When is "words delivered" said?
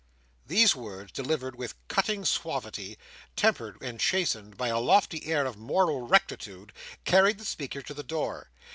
0.75-1.55